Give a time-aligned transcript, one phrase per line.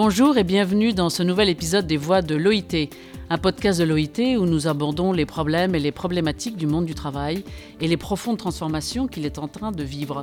[0.00, 2.88] Bonjour et bienvenue dans ce nouvel épisode des Voix de l'OIT,
[3.30, 6.94] un podcast de l'OIT où nous abordons les problèmes et les problématiques du monde du
[6.94, 7.42] travail
[7.80, 10.22] et les profondes transformations qu'il est en train de vivre.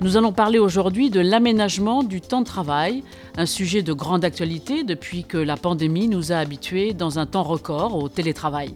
[0.00, 3.04] Nous allons parler aujourd'hui de l'aménagement du temps de travail,
[3.36, 7.42] un sujet de grande actualité depuis que la pandémie nous a habitués dans un temps
[7.42, 8.74] record au télétravail.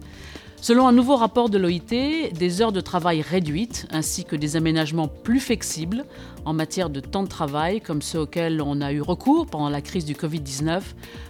[0.61, 5.06] Selon un nouveau rapport de l'OIT, des heures de travail réduites ainsi que des aménagements
[5.06, 6.05] plus flexibles
[6.45, 9.83] en matière de temps de travail, comme ceux auxquels on a eu recours pendant la
[9.83, 10.80] crise du Covid-19,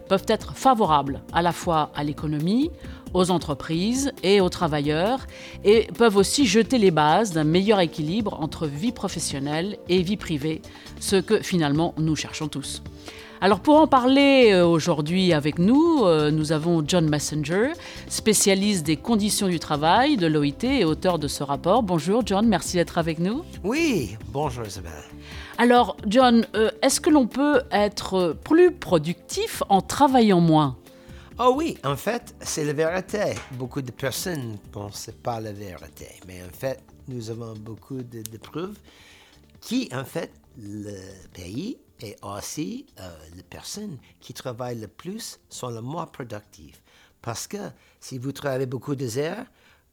[0.09, 2.71] peuvent être favorables à la fois à l'économie,
[3.15, 5.27] aux entreprises et aux travailleurs,
[5.65, 10.63] et peuvent aussi jeter les bases d'un meilleur équilibre entre vie professionnelle et vie privée,
[11.01, 12.83] ce que finalement nous cherchons tous.
[13.41, 17.73] Alors pour en parler euh, aujourd'hui avec nous, euh, nous avons John Messenger,
[18.09, 21.83] spécialiste des conditions du travail de l'OIT et auteur de ce rapport.
[21.83, 23.45] Bonjour John, merci d'être avec nous.
[23.63, 24.93] Oui, bonjour Isabelle.
[25.59, 30.79] Alors John, euh, est-ce que l'on peut être plus productif en travaillant moins?
[31.39, 33.35] Oh oui, en fait, c'est la vérité.
[33.53, 38.23] Beaucoup de personnes ne pensent pas la vérité, mais en fait, nous avons beaucoup de,
[38.23, 38.79] de preuves
[39.61, 40.95] qui, en fait, le
[41.35, 46.79] pays et aussi euh, les personnes qui travaillent le plus sont le moins productives.
[47.23, 49.47] Parce que si vous travaillez beaucoup d'heures,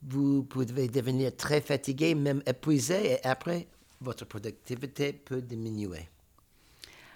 [0.04, 3.68] vous pouvez devenir très fatigué, même épuisé, et après,
[4.02, 6.10] votre productivité peut diminuer.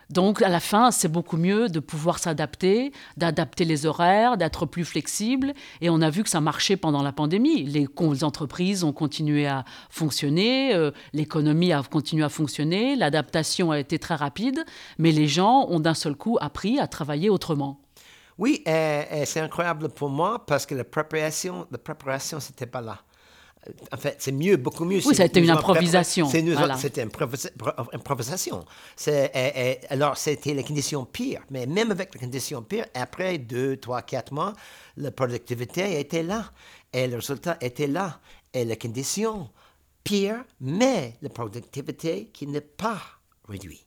[0.10, 4.86] Donc à la fin, c'est beaucoup mieux de pouvoir s'adapter, d'adapter les horaires, d'être plus
[4.86, 5.54] flexible.
[5.82, 7.64] Et on a vu que ça marchait pendant la pandémie.
[7.64, 7.88] Les,
[8.24, 14.16] entreprises ont continué à fonctionner, euh, l'économie a continué à fonctionner, l'adaptation a été très
[14.16, 14.64] rapide,
[14.98, 17.82] mais les gens ont d'un seul coup appris à travailler autrement.
[18.38, 23.00] Oui, et, c'est incroyable pour moi parce que la préparation, la préparation, c'était pas là
[23.92, 25.00] en fait, c'est mieux, beaucoup mieux.
[25.06, 26.28] Oui, été une improvisation.
[26.28, 27.10] C'était une
[27.94, 28.66] improvisation.
[29.90, 31.42] alors, c'était la condition pire.
[31.50, 34.54] Mais même avec la condition pire, après deux, trois, quatre mois,
[34.98, 36.52] la productivité était là.
[36.94, 38.20] Et le résultat était là.
[38.54, 39.50] Et la condition
[40.04, 43.02] pire, mais la productivité qui n'est pas
[43.48, 43.87] réduite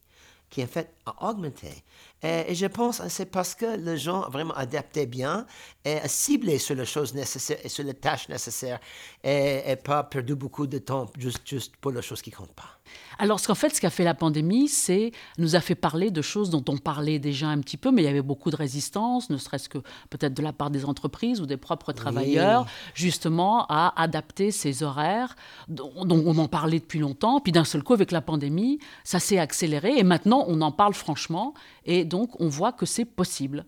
[0.50, 1.84] qui en fait a augmenté.
[2.22, 5.46] Et, je pense que c'est parce que les gens vraiment adapté bien
[5.84, 8.80] et ciblé sur les choses nécessaires et sur les tâches nécessaires
[9.24, 12.79] et, pas perdu beaucoup de temps juste, juste pour les choses qui comptent pas.
[13.18, 16.22] Alors, ce qu'en fait, ce qu'a fait la pandémie, c'est nous a fait parler de
[16.22, 19.28] choses dont on parlait déjà un petit peu, mais il y avait beaucoup de résistance,
[19.28, 19.78] ne serait-ce que
[20.08, 25.36] peut-être de la part des entreprises ou des propres travailleurs, justement à adapter ces horaires
[25.68, 27.40] dont, on en parlait depuis longtemps.
[27.40, 30.94] Puis d'un seul coup, avec la pandémie, ça s'est accéléré et maintenant, on en parle
[30.94, 31.52] franchement
[31.84, 33.66] et donc on voit que c'est possible.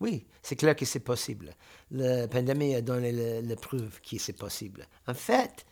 [0.00, 1.54] Oui, c'est clair que c'est possible.
[1.90, 3.12] La pandémie a donné
[3.42, 4.86] la preuve que c'est possible.
[5.06, 5.66] En fait,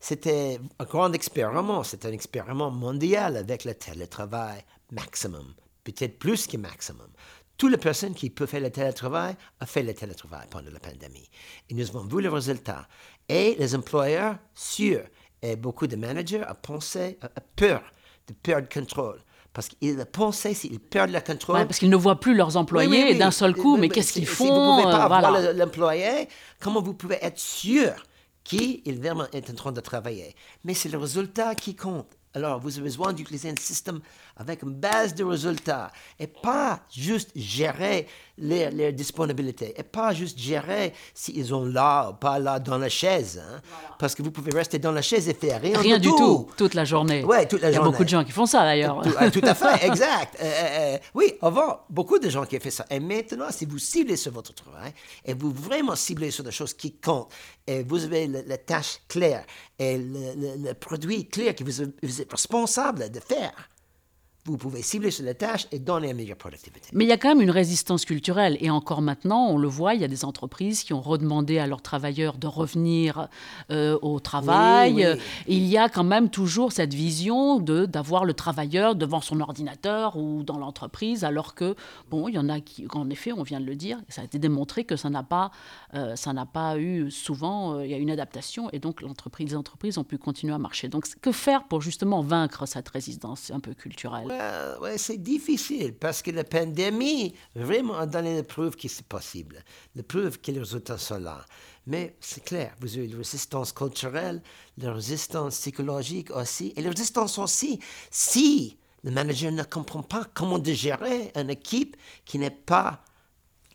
[0.00, 5.54] c'était un grand expériment, c'était un expériment mondial avec le télétravail maximum,
[5.84, 7.08] peut-être plus que maximum.
[7.56, 11.28] Toutes les personnes qui peuvent faire le télétravail ont fait le télétravail pendant la pandémie.
[11.68, 12.86] Et nous avons vu le résultat.
[13.28, 15.02] Et les employeurs, sûrs,
[15.42, 17.82] et beaucoup de managers ont pensé, ont peur
[18.28, 19.20] de perdre le contrôle.
[19.52, 21.66] Parce qu'ils pensaient s'ils perdent le contrôle.
[21.66, 24.50] parce qu'ils ne voient plus leurs employés d'un seul coup, mais qu'est-ce qu'ils font Si
[24.50, 26.28] vous ne pouvez pas euh, voir l'employé,
[26.60, 27.92] comment vous pouvez être sûr
[28.48, 30.34] qui est en train de travailler.
[30.64, 32.16] Mais c'est le résultat qui compte.
[32.32, 34.00] Alors, vous avez besoin d'utiliser un système
[34.36, 38.06] avec une base de résultats et pas juste gérer
[38.40, 43.42] leur, disponibilité et pas juste gérer s'ils sont là ou pas là dans la chaise.
[43.42, 43.60] Hein.
[43.98, 46.48] Parce que vous pouvez rester dans la chaise et faire rien, rien du, tout.
[46.56, 47.24] toute la journée.
[47.24, 49.02] Ouais, toute la Il y a beaucoup de gens qui font ça d'ailleurs.
[49.32, 50.36] Tout, à fait, exact.
[50.40, 52.86] Euh, euh, euh, oui, avant, beaucoup de gens qui ont fait ça.
[52.90, 54.92] Et maintenant, si vous ciblez sur votre travail
[55.24, 57.32] et vous vraiment ciblez sur des choses qui comptent
[57.66, 59.44] et vous avez la, tâche claire
[59.78, 63.52] et le, produit clair que vous êtes responsable de faire,
[64.48, 66.88] vous pouvez cibler sur la tâche et donner une meilleure productivité.
[66.92, 68.56] Mais il y a quand même une résistance culturelle.
[68.60, 71.66] Et encore maintenant, on le voit, il y a des entreprises qui ont redemandé à
[71.66, 73.28] leurs travailleurs de revenir
[73.70, 75.06] euh, au travail.
[75.46, 80.16] il y a quand même toujours cette vision de d'avoir le travailleur devant son ordinateur
[80.16, 81.74] ou dans l'entreprise, alors que,
[82.10, 84.24] bon, il y en a qui, en effet, on vient de le dire, ça a
[84.24, 85.50] été démontré que ça n'a pas,
[85.94, 89.50] euh, ça n'a pas eu souvent, euh, il y a une adaptation et donc l'entreprise,
[89.50, 90.88] les entreprises ont pu continuer à marcher.
[90.88, 94.28] Donc, que faire pour justement vaincre cette résistance un peu culturelle?
[94.38, 99.62] Euh, c'est difficile parce que la pandémie vraiment a donné la preuve que c'est possible,
[99.94, 101.44] la preuve que les résultats sont là.
[101.86, 104.42] Mais c'est clair, vous avez la résistance culturelle,
[104.76, 107.80] la résistance psychologique aussi, et la résistance aussi
[108.10, 113.02] si le manager ne comprend pas comment gérer une équipe qui n'est pas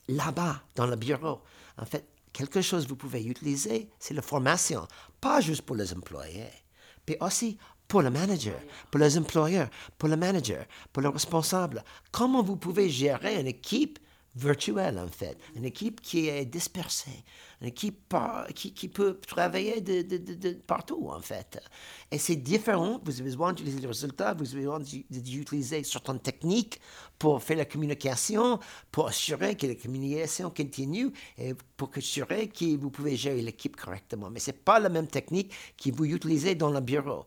[0.07, 1.41] là-bas dans le bureau.
[1.77, 4.87] En fait, quelque chose que vous pouvez utiliser, c'est la formation,
[5.21, 6.51] pas juste pour les employés,
[7.07, 7.57] mais aussi
[7.93, 8.59] pour le manager,
[8.89, 9.69] pour les employeurs,
[9.99, 11.83] pour le manager, pour le responsable.
[12.11, 13.99] Comment vous pouvez gérer une équipe
[14.35, 17.23] virtuelle, en fait, une équipe qui est dispersée,
[17.61, 18.15] une équipe
[18.55, 21.59] qui, peut travailler de, partout, en fait.
[22.09, 26.81] Et c'est différent, vous avez besoin d'utiliser les résultats, vous avez besoin d'utiliser certaines techniques
[27.19, 28.59] pour faire la communication,
[28.91, 34.31] pour assurer que la communication continue et pour assurer que vous pouvez gérer l'équipe correctement.
[34.31, 37.23] Mais ce n'est pas la même technique que vous utilisez dans le bureau.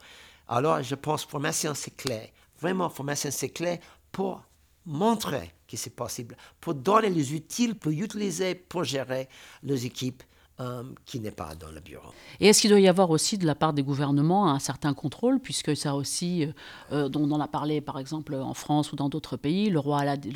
[0.49, 2.33] Alors, je pense formation, c'est clé.
[2.61, 3.81] Vraiment, formation, c'est clé
[4.13, 4.43] pour
[4.85, 9.29] montrer que c'est possible, pour donner les outils pour utiliser, pour gérer
[9.63, 10.23] les équipes
[10.59, 12.15] euh, qui n'est pas dans le bureau.
[12.41, 15.39] Et est-ce qu'il doit y avoir aussi de la part des gouvernements un certain contrôle,
[15.39, 16.53] puisque ça aussi, euh,
[16.93, 19.83] euh, dont on a parlé par exemple en France ou dans d'autres pays, le,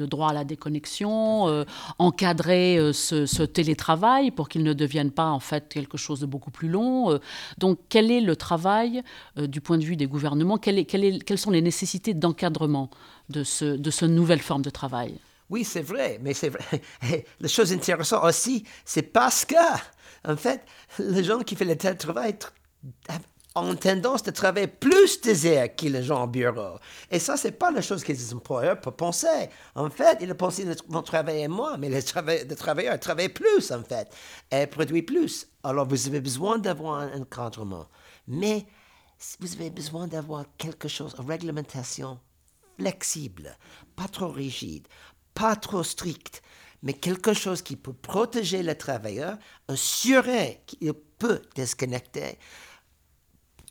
[0.07, 1.65] droit à la, déconnexion,
[1.99, 6.69] encadrer ce, télétravail pour qu'il ne devienne pas en fait quelque chose de beaucoup plus
[6.69, 7.19] long.
[7.57, 9.03] donc quel est le travail
[9.39, 10.59] du point de vue des gouvernements?
[10.59, 12.91] Quelles sont les nécessités d'encadrement
[13.31, 15.19] de, ce, de cette nouvelle forme de travail?
[15.51, 16.83] Oui, c'est vrai, mais c'est vrai.
[17.41, 19.57] La chose intéressante aussi, c'est parce que
[20.25, 20.63] en fait,
[20.99, 22.37] les gens qui font le télétravail
[23.57, 26.79] ont tendance à travailler plus des heures que les gens au bureau.
[27.11, 29.49] Et ça, c'est pas la chose que les employeurs peuvent penser.
[29.75, 34.09] En fait, ils pensent qu'ils vont travailler moins, mais les, travailleurs travaillent plus, en fait,
[34.53, 35.47] et produisent plus.
[35.65, 37.89] Alors, vous avez besoin d'avoir un encadrement.
[38.29, 38.67] Mais
[39.41, 42.21] vous avez besoin d'avoir quelque chose, une réglementation
[42.79, 43.57] flexible,
[43.95, 44.87] pas trop rigide,
[45.41, 46.43] pas trop stricte,
[46.83, 49.39] mais quelque chose qui peut protéger le travailleur,
[49.69, 52.39] assurer qu'il peut déconnecter,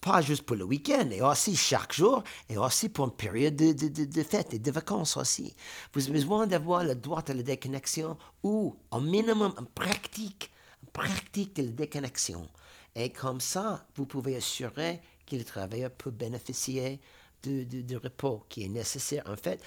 [0.01, 3.73] pas juste pour le week-end, et aussi chaque jour, et aussi pour une période de,
[3.73, 5.55] de, de, fête et de vacances aussi.
[5.93, 10.51] Vous avez besoin d'avoir le droit à la déconnexion ou, au minimum, une pratique,
[10.81, 12.49] une pratique de la déconnexion.
[12.95, 16.99] Et comme ça, vous pouvez assurer que le travailleur peut bénéficier
[17.43, 19.61] de, de, repos qui est nécessaire, en fait,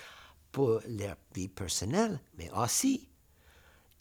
[0.53, 3.09] pour leur vie personnelle, mais aussi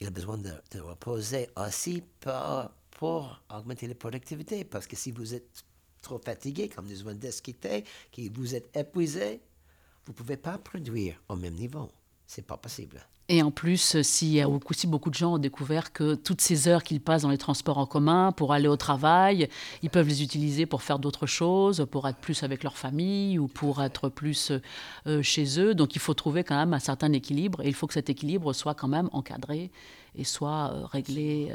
[0.02, 4.64] il a besoin de, reposer aussi pour, pour, augmenter la productivité.
[4.64, 5.64] Parce que si vous êtes
[6.02, 9.42] trop fatigué, comme nous avons discuté, que vous êtes épuisé,
[10.06, 11.92] vous ne pouvez pas produire au même niveau.
[12.34, 13.06] C'est pas possible.
[13.28, 17.02] Et en plus, si aussi beaucoup de gens ont découvert que toutes ces heures qu'ils
[17.02, 19.50] passent dans les transports en commun pour aller au travail,
[19.84, 23.50] ils peuvent les utiliser pour faire d'autres choses, pour être plus avec leur famille ou
[23.50, 24.54] pour être plus
[25.08, 25.76] euh, chez eux.
[25.76, 28.54] Donc il faut trouver quand même un certain équilibre et il faut que cet équilibre
[28.54, 29.70] soit quand même encadré
[30.16, 31.52] et soit euh, réglé.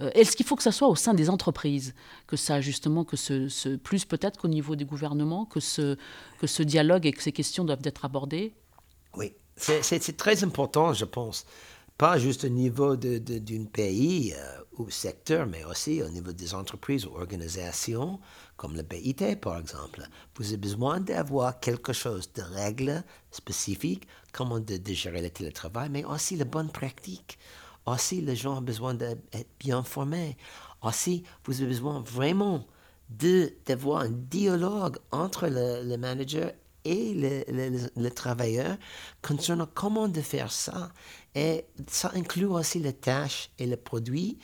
[0.00, 1.94] Euh, est-ce qu'il faut que ça soit au sein des entreprises,
[2.26, 5.96] que ça justement, que ce, plus peut-être qu'au niveau des gouvernements, que ce,
[6.40, 8.52] que ce dialogue et que ces questions doivent être abordées?
[9.16, 11.46] Oui, c'est très important, je pense.
[11.98, 17.04] Pas juste au niveau d'un pays euh, ou secteur, mais aussi au niveau des entreprises
[17.04, 18.20] ou organisations,
[18.56, 20.02] comme le BIT par exemple.
[20.36, 23.02] Vous avez besoin d'avoir quelque chose de règles
[23.32, 27.36] spécifiques, comment de, gérer le télétravail, mais aussi la bonne pratique.
[27.84, 30.36] Aussi, les gens ont besoin d'être bien formés.
[30.82, 32.64] Aussi, vous avez besoin vraiment
[33.08, 36.52] d'avoir un dialogue entre le, le manager
[36.88, 37.14] et
[37.96, 38.76] le, travailleur
[39.22, 40.90] concernant comment de faire ça.
[41.34, 44.38] Et ça inclut aussi les tâches et les produits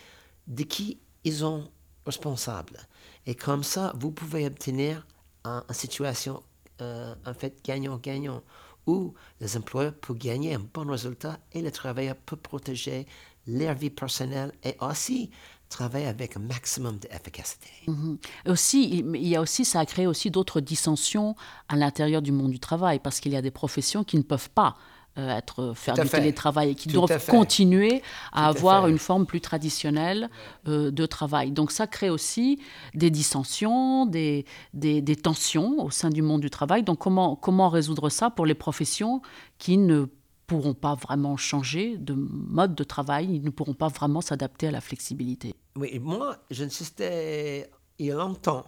[0.46, 1.70] de qui ils sont
[2.04, 2.78] responsables.
[3.26, 5.06] Et comme ça, vous pouvez obtenir
[5.44, 6.42] une situation
[6.82, 8.42] euh, en fait gagnant-gagnant
[8.86, 13.06] où les employeurs peuvent gagner un bon résultat et le travailleur peut protéger
[13.46, 15.30] leur vie personnelle et aussi
[15.74, 17.68] travailler avec un maximum d'efficacité.
[17.88, 18.18] Mhm.
[18.46, 21.34] Aussi, il y a aussi, ça a créé aussi d'autres dissensions
[21.68, 24.50] à l'intérieur du monde du travail parce qu'il y a des professions qui ne peuvent
[24.50, 24.76] pas
[25.16, 28.02] euh, être faire du télétravail et qui doivent continuer
[28.32, 30.28] à avoir une forme plus traditionnelle
[30.66, 31.52] euh, de travail.
[31.52, 32.60] Donc ça crée aussi
[32.94, 36.82] des dissensions, des, des, des, tensions au sein du monde du travail.
[36.82, 39.22] Donc comment, comment résoudre ça pour les professions
[39.58, 40.06] qui ne
[40.46, 44.70] pourront pas vraiment changer de mode de travail, ils ne pourront pas vraiment s'adapter à
[44.70, 45.54] la flexibilité.
[45.76, 48.64] Oui, moi, j'insistais il y a longtemps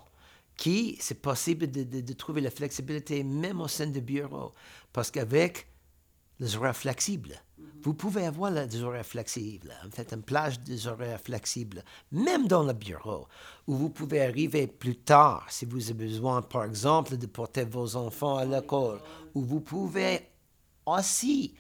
[0.57, 4.53] que c'est possible de, de, trouver la flexibilité même au sein du bureau,
[4.93, 5.67] parce qu'avec
[6.41, 7.35] les horaires flexibles,
[7.83, 12.63] vous pouvez avoir des horaires flexibles, en fait, une plage des horaires flexibles, même dans
[12.63, 13.29] le bureau,
[13.67, 17.97] où vous pouvez arriver plus tard si vous avez besoin, par exemple, de porter vos
[17.97, 19.01] enfants à l'école,
[19.35, 20.21] où vous pouvez
[20.87, 21.55] aussi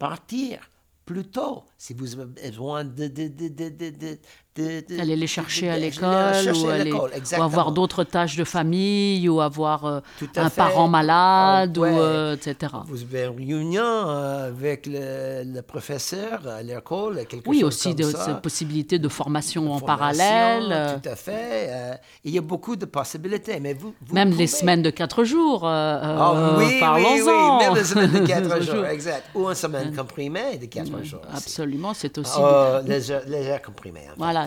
[0.00, 0.58] partir
[1.04, 4.18] plus tôt si vous avez besoin de, de, de,
[4.58, 10.00] Aller les chercher à l'école ou, avoir d'autres tâches de famille ou avoir euh,
[10.36, 12.72] un parent malade, ou, euh, etc.
[12.86, 18.04] Vous avez une réunion euh, avec le, professeur à l'école, quelque oui, chose comme ça.
[18.04, 20.98] Oui, aussi des possibilités de formation en parallèle.
[21.00, 22.00] Tout à fait.
[22.24, 23.60] il y a beaucoup de possibilités.
[23.60, 27.58] Mais vous, Même les semaines de quatre jours, oh, oui, parlons-en.
[27.58, 29.26] Oui, même les semaines de quatre jours, exact.
[29.36, 31.22] Ou une semaine comprimée de quatre jours.
[31.32, 32.36] Absolument, c'est aussi...
[32.36, 34.08] Oh, légère, légère comprimée.
[34.16, 34.39] Voilà,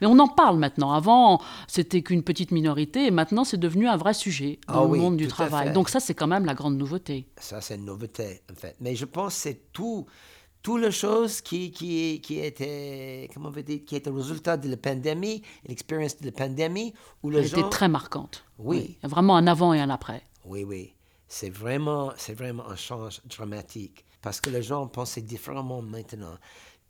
[0.00, 0.92] mais on en parle maintenant.
[0.92, 4.98] Avant, c'était qu'une petite minorité et maintenant, c'est devenu un vrai sujet dans ah le
[4.98, 5.72] monde du travail.
[5.72, 7.26] Donc ça, c'est quand même la grande nouveauté.
[7.38, 8.76] Ça, c'est une nouveauté, en fait.
[8.80, 10.06] Mais je pense que c'est tout,
[10.62, 14.56] tout les choses qui, qui, qui étaient, comment on veut dire, qui étaient le résultat
[14.56, 17.68] de la pandémie, l'expérience de la pandémie, où les gens...
[17.68, 18.44] très marquante.
[18.58, 18.98] Oui.
[19.02, 20.22] Vraiment un avant et un après.
[20.44, 20.94] Oui, oui.
[21.28, 26.36] C'est vraiment, c'est vraiment un change dramatique parce que les gens pensaient différemment maintenant.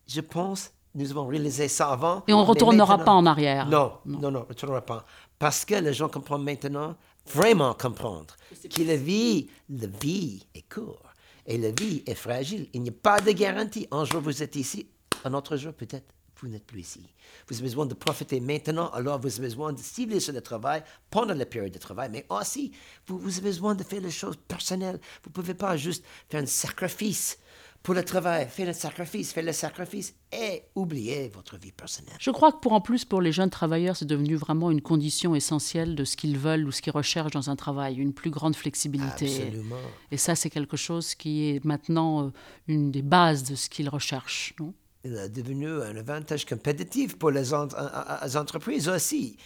[0.06, 2.22] Je pense nous avons réalisé ça avant.
[2.28, 3.66] Et on ne retournera pas en arrière.
[3.66, 5.04] Non, non, non, on ne retournera pas.
[5.38, 6.96] Parce que les gens comprennent maintenant,
[7.26, 8.36] vraiment comprendre,
[8.70, 11.02] que la vie, la vie est courte
[11.46, 12.68] et la vie est fragile.
[12.72, 13.86] Il n'y a pas de garantie.
[13.90, 14.86] Un jour, vous êtes ici,
[15.24, 17.00] un autre jour, peut-être, vous n'êtes plus ici.
[17.48, 20.82] Vous avez besoin de profiter maintenant, alors vous avez besoin de cibler sur le travail
[21.08, 22.72] pendant la période de travail, mais aussi,
[23.06, 24.98] vous, vous avez besoin de faire les choses personnelles.
[25.22, 27.38] Vous ne pouvez pas juste faire un sacrifice
[27.82, 32.14] pour le travail, faites le sacrifice, faites le sacrifice et oubliez votre vie personnelle.
[32.20, 35.34] Je crois que pour en plus, pour les jeunes travailleurs, c'est devenu vraiment une condition
[35.34, 38.54] essentielle de ce qu'ils veulent ou ce qu'ils recherchent dans un travail, une plus grande
[38.54, 39.26] flexibilité.
[39.26, 39.76] Absolument.
[40.12, 42.30] Et ça, c'est quelque chose qui est maintenant euh,
[42.68, 44.74] une des bases de ce qu'ils recherchent, non?
[45.04, 49.36] Il est devenu un avantage compétitif pour les, entreprises aussi.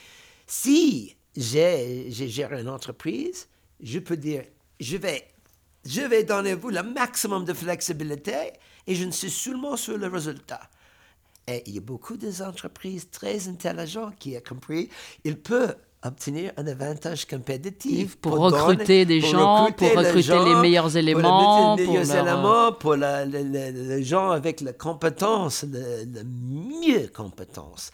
[0.46, 3.48] Si j'ai géré une entreprise,
[3.80, 4.42] je peux dire,
[4.78, 5.26] je vais
[5.86, 8.52] je vais donner vous le maximum de flexibilité
[8.86, 10.60] et je ne suis seulement sur le résultat.
[11.48, 14.88] Et il y a beaucoup d'entreprises très intelligentes qui ont compris
[15.22, 21.76] qu'ils peuvent obtenir un avantage compétitif pour, recruter des gens, pour recruter les meilleurs éléments,
[21.76, 27.90] pour les meilleurs éléments, pour les gens avec la compétence, la mieux compétence.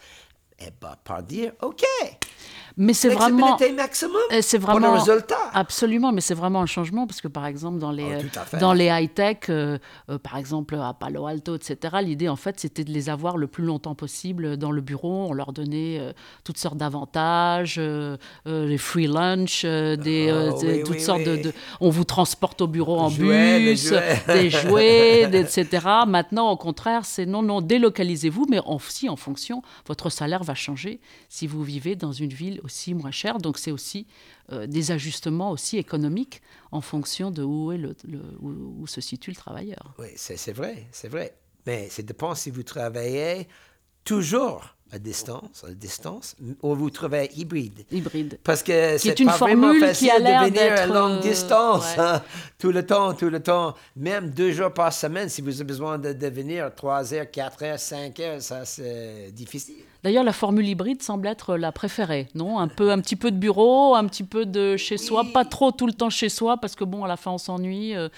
[0.59, 1.83] Et bien, par dire, OK,
[2.77, 3.57] mais c'est vraiment.
[3.75, 5.37] maximum euh, c'est vraiment, pour le résultat.
[5.53, 8.87] Absolument, mais c'est vraiment un changement parce que par exemple, dans les, oh, dans les
[8.87, 9.77] high-tech, euh,
[10.09, 13.47] euh, par exemple à Palo Alto, etc., l'idée en fait c'était de les avoir le
[13.47, 15.27] plus longtemps possible dans le bureau.
[15.29, 16.13] On leur donnait
[16.43, 17.79] toutes sortes d'avantages,
[18.45, 23.93] les free lunch, des, oh, toutes sortes de, On vous transporte au bureau en bus,
[24.27, 25.87] des jouets, etc.
[26.07, 30.99] Maintenant, au contraire, c'est non, non, délocalisez-vous, mais aussi en fonction, votre salaire va changer
[31.29, 33.37] si vous vivez dans une ville aussi moins cher.
[33.37, 34.07] Donc c'est aussi
[34.51, 36.41] euh, des ajustements aussi économiques
[36.71, 37.95] en fonction de où, est le,
[38.41, 39.93] où, se situe le travailleur.
[39.99, 41.35] Oui, c'est vrai, c'est vrai.
[41.65, 43.47] Mais ça dépend si vous travaillez
[44.03, 47.83] toujours à distance, à distance, ou vous trouvez hybride.
[47.91, 48.37] Hybride.
[48.43, 52.21] Parce que c'est pas vraiment facile de venir à longue euh, distance hein,
[52.59, 53.73] tout le temps, tout le temps.
[53.95, 57.63] Même deux jours par semaine, si vous avez besoin de, de venir trois heures, quatre
[57.63, 59.83] heures, cinq heures, ça c'est difficile.
[60.03, 62.59] D'ailleurs, la formule hybride semble être la préférée, non?
[62.59, 65.71] Un, peu, un petit peu de bureau, un petit peu de chez soi, pas trop
[65.71, 67.95] tout le temps chez soi, parce que bon, à la fin, on s'ennuie.
[67.95, 68.09] Euh,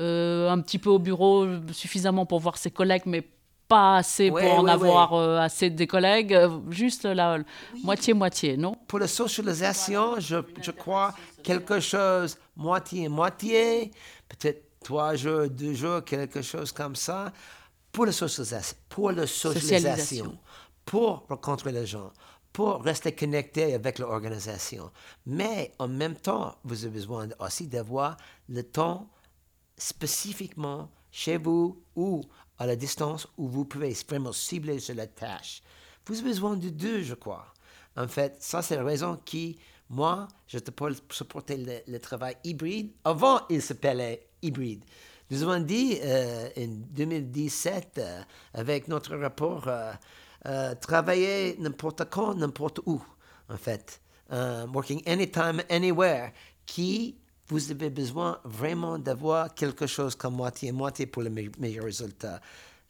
[0.00, 3.26] euh, un petit peu au bureau, suffisamment pour voir ses collègues, mais
[3.66, 6.38] pas assez pour en avoir euh, assez des collègues,
[6.70, 7.38] juste la
[7.82, 8.76] moitié-moitié, non?
[8.86, 13.90] Pour la socialisation, je, je crois quelque chose moitié-moitié,
[14.28, 17.32] peut-être trois jours, deux jours, quelque chose comme ça.
[17.90, 20.38] Pour la socialisation, pour la socialisation
[20.84, 22.12] pour rencontrer les gens,
[22.52, 24.90] pour rester connecté avec l'organisation.
[25.26, 28.16] Mais en même temps, vous avez besoin aussi d'avoir
[28.48, 29.08] le temps
[29.76, 32.22] spécifiquement chez vous ou
[32.58, 35.62] à la distance où vous pouvez vraiment cibler sur la tâche.
[36.06, 37.46] Vous avez besoin de deux, je crois.
[37.96, 39.58] En fait, ça, c'est la raison qui,
[39.90, 42.92] moi, je te peux supporter le, travail hybride.
[43.04, 44.84] Avant, il s'appelait hybride.
[45.30, 48.22] Nous avons dit euh, en 2017, euh,
[48.54, 49.92] avec notre rapport euh,
[50.46, 53.02] euh, travailler n'importe quand, n'importe où,
[53.48, 54.00] en fait.
[54.32, 56.32] Euh, working anytime, anywhere,
[56.66, 57.16] qui
[57.48, 62.40] vous avez besoin vraiment d'avoir quelque chose comme moitié-moitié pour le meilleur résultat.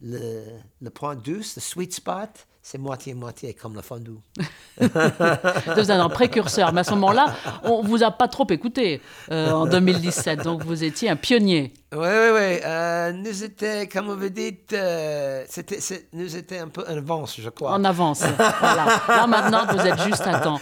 [0.00, 0.44] Le,
[0.80, 4.12] le point douce, le sweet spot, c'est moitié-moitié comme le fondue.
[4.80, 9.00] vous êtes un précurseur, mais à ce moment-là, on ne vous a pas trop écouté
[9.32, 11.72] euh, en 2017, donc vous étiez un pionnier.
[11.92, 12.60] Oui, oui, oui.
[12.64, 15.78] Euh, nous étions, comme vous dites, euh, c'était,
[16.12, 17.72] nous étions un peu en avance, je crois.
[17.72, 18.24] En avance,
[18.60, 18.86] voilà.
[19.08, 20.60] Là, maintenant, vous êtes juste à temps.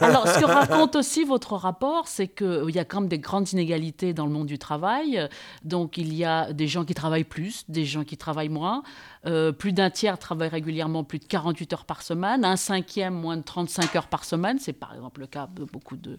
[0.00, 3.52] Alors, ce que raconte aussi votre rapport, c'est qu'il y a quand même des grandes
[3.52, 5.28] inégalités dans le monde du travail.
[5.62, 8.82] Donc, il y a des gens qui travaillent plus, des gens qui travaillent moins.
[9.26, 13.36] Euh, plus d'un tiers travaillent régulièrement plus de 48 heures par semaine, un cinquième moins
[13.36, 14.60] de 35 heures par semaine.
[14.60, 16.16] C'est par exemple le cas de beaucoup de,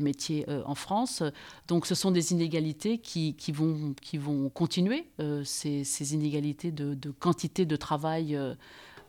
[0.00, 1.22] métiers euh, en France.
[1.68, 3.94] Donc ce sont des inégalités qui, vont,
[4.54, 8.34] continuer, euh, ces, inégalités de, quantité de travail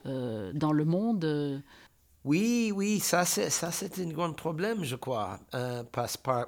[0.05, 1.63] euh, dans le monde.
[2.25, 5.39] Oui, oui, ça c'est, ça c'est un grand problème, je crois.
[5.93, 6.47] Parce, par,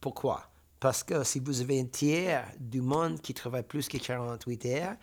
[0.00, 0.48] pourquoi?
[0.78, 4.94] Parce que si vous avez un tiers du monde qui travaille plus que 48 heures,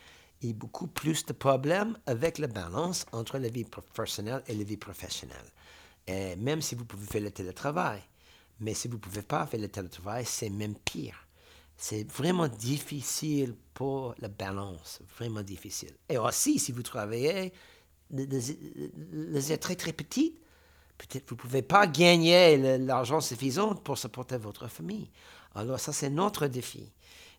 [0.52, 4.78] a beaucoup plus de problèmes avec la balance entre la vie personnelle et la vie
[4.78, 5.52] professionnelle.
[6.08, 8.02] Et même si vous pouvez faire le télétravail,
[8.60, 11.28] mais si vous ne pouvez pas faire le télétravail, c'est même pire.
[11.76, 15.92] C'est vraiment difficile pour la balance, vraiment difficile.
[16.08, 17.52] Et aussi, si vous travaillez
[18.12, 20.40] les heures très très petites,
[20.98, 25.10] peut-être vous ne pouvez pas gagner l'argent suffisant pour supporter votre famille.
[25.56, 26.92] Alors ça, c'est notre défi.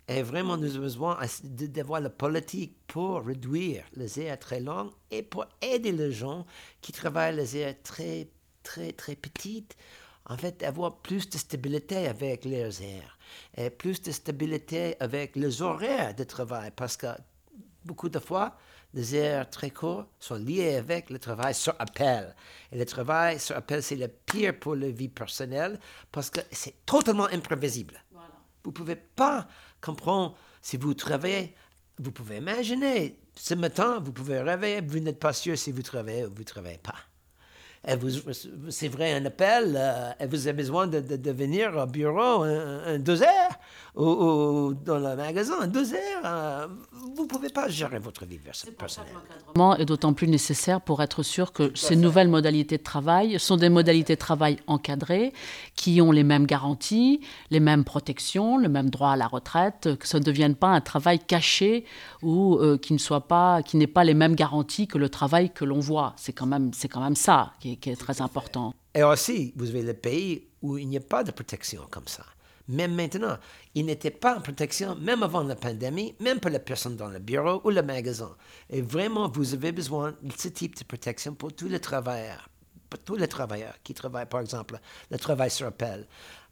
[0.07, 5.23] Et vraiment, nous avons besoin d'avoir la politique pour réduire les heures très longues et
[5.23, 6.45] pour aider les gens
[6.83, 8.29] qui travaillent les heures très,
[8.63, 9.75] très, très petites.
[10.27, 13.19] En fait, avoir plus de stabilité avec les heures
[13.57, 17.09] et plus de stabilité avec les horaires de travail parce que
[17.85, 18.57] beaucoup de fois,
[18.95, 22.35] les heures très courtes sont liées avec le travail sur appel.
[22.73, 25.79] Et le travail sur appel, c'est le pire pour la vie personnelle
[26.13, 28.03] parce que c'est totalement imprévisible.
[28.63, 29.47] Vous ne pouvez pas
[29.85, 31.55] comprendre si vous travaillez.
[31.99, 36.25] Vous pouvez imaginer, ce matin, vous pouvez rêver, vous n'êtes pas sûr si vous travaillez
[36.25, 36.97] ou vous ne travaillez pas
[38.71, 43.23] c'est vrai un appel, euh, vous avez besoin de, de, venir au bureau un, deux
[43.23, 43.59] heures
[43.95, 46.23] ou, dans le magasin un deux heures.
[46.25, 46.67] Euh,
[47.15, 49.13] vous ne pouvez pas gérer votre vie personnelle.
[49.79, 53.69] est d'autant plus nécessaire pour être sûr que ces nouvelles modalités de travail sont des
[53.69, 55.33] modalités de travail encadrées
[55.77, 60.09] qui ont les mêmes garanties, les mêmes protections, le même droit à la retraite, que
[60.09, 61.85] ça ne devienne pas un travail caché
[62.23, 65.51] ou euh, qui ne soit pas, qui n'ait pas les mêmes garanties que le travail
[65.51, 66.15] que l'on voit.
[66.17, 68.75] C'est quand même, c'est quand même ça qui qui est très important.
[68.95, 72.25] Et aussi, vous avez le pays où il n'y a pas de protection comme ça.
[72.69, 73.37] Même maintenant,
[73.75, 77.19] il n'était pas en protection, même avant la pandémie, même pour la personne dans le
[77.19, 78.35] bureau ou le magasin.
[78.71, 82.49] Et vraiment, vous avez besoin de ce type de protection pour tous les travailleurs,
[82.89, 86.07] pour tous les travailleurs qui travaillent, par exemple, le travail sur appel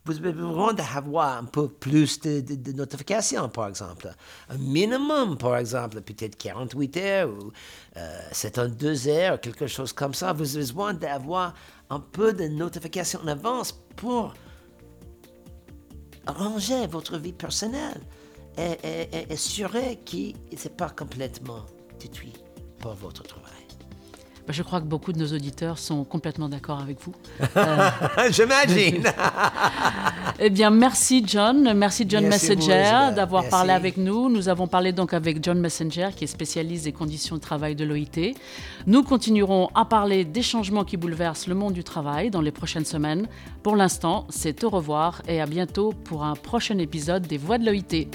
[0.05, 4.13] vous avez besoin d'avoir un peu plus de, notifications, par exemple.
[4.49, 7.53] Un minimum, par exemple, peut-être 48 heures ou
[7.97, 10.33] euh, 72 heures, quelque chose comme ça.
[10.33, 11.55] Vous avez besoin d'avoir
[11.89, 14.35] un peu de notifications en avance pour
[16.27, 18.01] arranger votre vie personnelle
[18.59, 21.65] et, assurer que ce n'est pas complètement
[22.01, 22.35] détruit
[22.81, 23.53] par votre travail.
[24.47, 27.15] Bah, je crois que beaucoup de nos auditeurs sont complètement d'accord avec vous.
[28.31, 29.05] J'imagine.
[30.41, 34.29] eh bien, merci John, merci John Messenger d'avoir parlé avec nous.
[34.29, 37.85] Nous avons parlé donc avec John Messenger, qui est spécialiste des conditions de travail de
[37.85, 38.35] l'OIT.
[38.87, 42.85] Nous continuerons à parler des changements qui bouleversent le monde du travail dans les prochaines
[42.85, 43.29] semaines.
[43.63, 47.67] Pour l'instant, c'est au revoir et à bientôt pour un prochain épisode des Voix de
[47.67, 48.09] l'OIT.